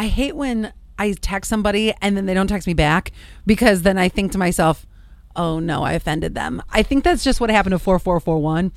[0.00, 3.12] I hate when I text somebody and then they don't text me back
[3.44, 4.86] because then I think to myself,
[5.36, 6.62] oh no, I offended them.
[6.70, 8.72] I think that's just what happened to 4441.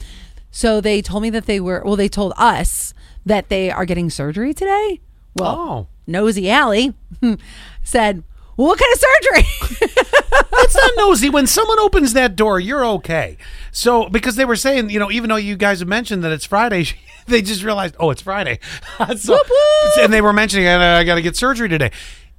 [0.52, 2.94] So they told me that they were, well, they told us
[3.26, 5.00] that they are getting surgery today.
[5.34, 5.88] Well, Oh.
[6.06, 6.94] Nosy Alley
[7.84, 8.24] said,
[8.56, 9.90] what kind of surgery?
[10.56, 11.30] It's not nosy.
[11.30, 13.38] When someone opens that door, you're okay.
[13.72, 16.46] So, because they were saying, you know, even though you guys have mentioned that it's
[16.46, 16.86] Friday,
[17.28, 18.60] they just realized, oh, it's Friday.
[19.18, 19.98] so, Whoop, whoop.
[20.00, 21.92] And they were mentioning, I, I got to get surgery today.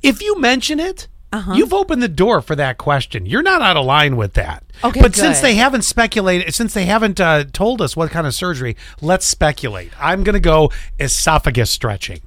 [0.02, 1.52] If you mention it, Uh-huh.
[1.54, 3.26] you've opened the door for that question.
[3.26, 4.64] You're not out of line with that.
[4.82, 8.34] Okay, But since they haven't speculated, since they haven't uh, told us what kind of
[8.34, 9.90] surgery, let's speculate.
[10.00, 12.20] I'm going to go esophagus stretching.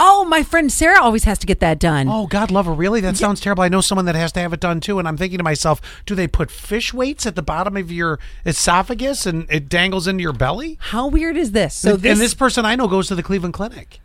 [0.00, 2.08] Oh, my friend Sarah always has to get that done.
[2.08, 2.72] Oh, God love her.
[2.72, 3.00] Really?
[3.00, 3.62] That sounds terrible.
[3.62, 4.98] I know someone that has to have it done too.
[4.98, 8.18] And I'm thinking to myself, do they put fish weights at the bottom of your
[8.44, 10.78] esophagus and it dangles into your belly?
[10.80, 11.74] How weird is this?
[11.74, 14.00] So and, this, and this person I know goes to the Cleveland Clinic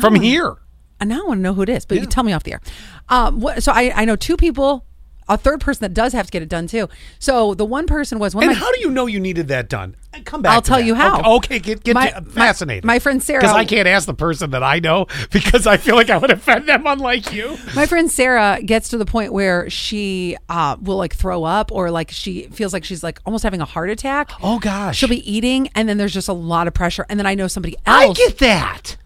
[0.00, 0.56] from here.
[1.00, 2.60] I now want to know who it is, but you tell me off the air.
[3.08, 4.84] Um, what, so I, I know two people,
[5.28, 6.88] a third person that does have to get it done too.
[7.18, 8.58] So the one person was one And my.
[8.58, 9.94] how do you know you needed that done?
[10.24, 10.52] Come back.
[10.54, 10.84] I'll tell that.
[10.86, 11.18] you how.
[11.36, 12.84] Okay, okay get, get My- to- my- fascinated.
[12.84, 15.94] my friend Sarah- Because I can't ask the person that I know because I feel
[15.94, 17.56] like I would offend them, unlike you.
[17.76, 21.90] my friend Sarah gets to the point where she uh, will like throw up or
[21.90, 24.30] like she feels like she's like almost having a heart attack.
[24.42, 24.96] Oh, gosh.
[24.96, 27.06] She'll be eating and then there's just a lot of pressure.
[27.08, 28.18] And then I know somebody else.
[28.18, 28.96] I get that.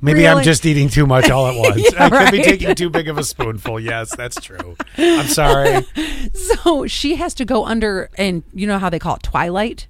[0.00, 1.92] Maybe I'm just eating too much all at once.
[1.92, 3.80] Yeah, I could be taking too big of a spoonful.
[3.80, 4.76] Yes, that's true.
[4.98, 5.86] I'm sorry.
[6.34, 9.86] so she has to go under and you know how they call it twilight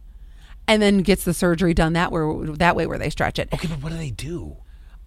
[0.69, 3.49] and then gets the surgery done that where that way where they stretch it.
[3.53, 4.57] Okay, but what do they do?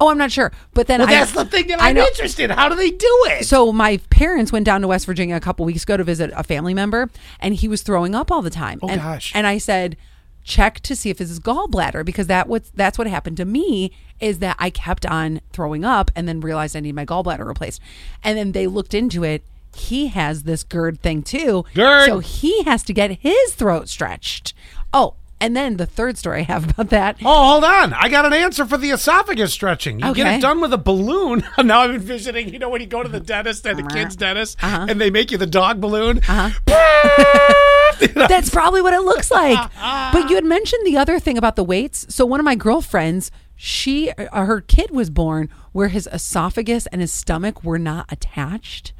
[0.01, 0.51] Oh, I'm not sure.
[0.73, 2.51] But then Well, I, that's the thing that I'm interested.
[2.51, 3.45] How do they do it?
[3.45, 6.43] So my parents went down to West Virginia a couple weeks ago to visit a
[6.43, 7.09] family member,
[7.41, 8.79] and he was throwing up all the time.
[8.81, 9.33] Oh, and, gosh.
[9.35, 9.97] And I said,
[10.43, 13.91] check to see if it's his gallbladder because that what that's what happened to me
[14.19, 17.81] is that I kept on throwing up and then realized I need my gallbladder replaced,
[18.23, 19.43] and then they looked into it.
[19.75, 21.63] He has this GERD thing too.
[21.75, 22.07] GERD.
[22.07, 24.53] So he has to get his throat stretched.
[24.93, 27.15] Oh, and then the third story I have about that.
[27.23, 27.93] oh, hold on.
[27.93, 29.99] I got an answer for the esophagus stretching.
[29.99, 30.35] You get Okay.
[30.37, 31.45] it done with a balloon.
[31.63, 34.57] now I'm envisioning, you know, when you go to the dentist and the kid's dentist
[34.61, 34.87] Uh-huh.
[34.89, 36.19] and they make you the dog balloon.
[38.13, 39.69] That's probably what it looks like.
[40.13, 42.05] but you had mentioned the other thing about the weights.
[42.13, 47.01] So one of my girlfriends, she uh, her kid was born where his esophagus and
[47.01, 48.93] his stomach were not attached.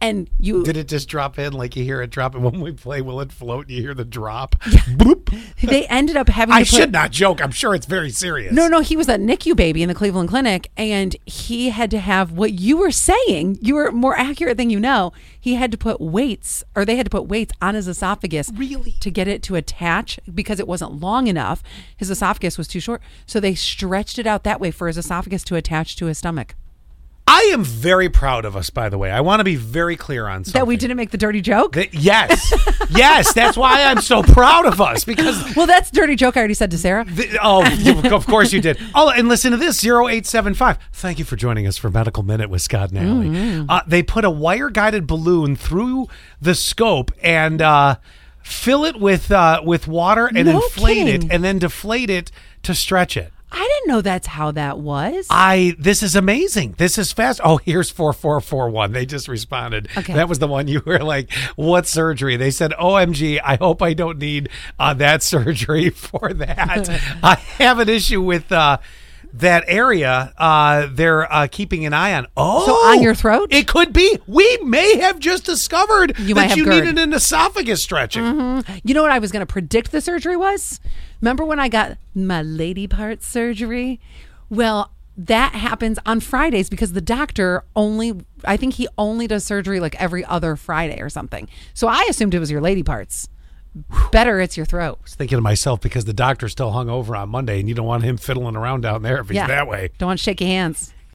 [0.00, 2.34] And you Did it just drop in like you hear it drop?
[2.34, 3.70] And when we play, will it float?
[3.70, 4.56] You hear the drop.
[4.60, 5.34] Bloop.
[5.62, 7.42] they ended up having I put, should not joke.
[7.42, 8.52] I'm sure it's very serious.
[8.52, 11.98] No, no, he was a NICU baby in the Cleveland Clinic, and he had to
[11.98, 13.58] have what you were saying.
[13.62, 15.12] You were more accurate than you know.
[15.40, 18.92] He had to put weights, or they had to put weights on his esophagus, Really?
[19.00, 21.62] to get it to attach because it wasn't long enough.
[21.96, 25.42] His esophagus was too short, so they stretched it out that way for his esophagus
[25.44, 26.54] to attach to his stomach.
[27.36, 29.10] I am very proud of us, by the way.
[29.10, 30.58] I want to be very clear on something.
[30.58, 31.74] That we didn't make the dirty joke.
[31.74, 32.50] That- yes,
[32.88, 35.36] yes, that's why I'm so proud of us because.
[35.56, 36.36] well, that's dirty joke.
[36.36, 37.04] I already said to Sarah.
[37.04, 37.62] the- oh,
[38.16, 38.78] of course you did.
[38.94, 40.78] Oh, and listen to this 0875.
[40.94, 43.26] Thank you for joining us for Medical Minute with Scott and Alley.
[43.28, 43.70] Mm-hmm.
[43.70, 46.08] Uh, they put a wire guided balloon through
[46.40, 47.96] the scope and uh,
[48.42, 51.28] fill it with uh, with water and No inflate kidding.
[51.28, 52.30] it and then deflate it
[52.62, 53.30] to stretch it.
[53.86, 55.28] Didn't know that's how that was.
[55.30, 56.74] I this is amazing.
[56.76, 57.40] This is fast.
[57.44, 58.90] Oh, here's four four four one.
[58.90, 59.86] They just responded.
[59.96, 60.12] Okay.
[60.12, 63.94] That was the one you were like, "What surgery?" They said, "OMG, I hope I
[63.94, 66.88] don't need uh, that surgery for that."
[67.22, 68.78] I have an issue with uh,
[69.34, 70.34] that area.
[70.36, 72.26] Uh, they're uh, keeping an eye on.
[72.36, 73.50] Oh, So on your throat?
[73.52, 74.18] It could be.
[74.26, 76.74] We may have just discovered You that you GERD.
[76.86, 78.64] needed an esophagus stretching.
[78.82, 80.80] You know what I was going to predict the surgery was?
[81.20, 84.00] Remember when I got my lady part surgery?
[84.50, 89.80] Well, that happens on Fridays because the doctor only, I think he only does surgery
[89.80, 91.48] like every other Friday or something.
[91.72, 93.28] So I assumed it was your lady parts.
[94.10, 95.00] Better it's your throat.
[95.06, 98.04] Thinking to myself because the doctor still hung over on Monday, and you don't want
[98.04, 99.46] him fiddling around down there if he's Yeah.
[99.48, 99.90] that way.
[99.98, 100.94] Don't want to shake your hands.